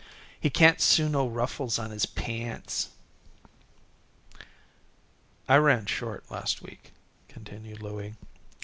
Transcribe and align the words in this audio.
He 0.39 0.49
can't 0.49 0.81
sew 0.81 1.07
no 1.07 1.27
ruffles 1.27 1.77
on 1.77 1.91
his 1.91 2.07
pants." 2.07 2.89
"I 5.47 5.57
ran 5.57 5.85
short 5.85 6.31
last 6.31 6.63
week," 6.63 6.91
continued 7.27 7.83
Louie. 7.83 8.15